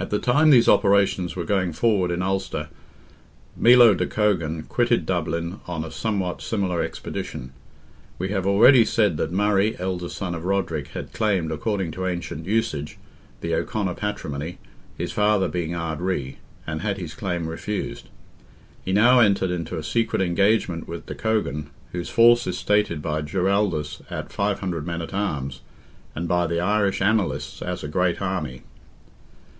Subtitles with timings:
[0.00, 2.68] At the time these operations were going forward in Ulster,
[3.56, 7.50] Milo de Cogan quitted Dublin on a somewhat similar expedition.
[8.16, 12.46] We have already said that Murray, eldest son of Roderick, had claimed, according to ancient
[12.46, 12.96] usage,
[13.40, 14.58] the O'Conor patrimony,
[14.96, 18.08] his father being Ard Righ; and had his claim refused.
[18.84, 23.20] He now entered into a secret engagement with de Cogan, whose force is stated by
[23.22, 25.60] Giraldus at 500 men at arms,
[26.14, 28.62] and by the Irish annalists as "a great army."